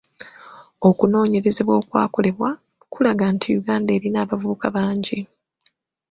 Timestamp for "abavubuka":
4.23-4.67